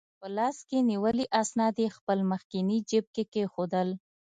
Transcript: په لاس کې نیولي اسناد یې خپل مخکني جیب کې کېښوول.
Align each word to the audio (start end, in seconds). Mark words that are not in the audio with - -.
په 0.19 0.27
لاس 0.37 0.57
کې 0.69 0.77
نیولي 0.89 1.25
اسناد 1.41 1.75
یې 1.83 1.87
خپل 1.97 2.17
مخکني 2.31 2.77
جیب 2.89 3.05
کې 3.15 3.23
کېښوول. 3.33 3.89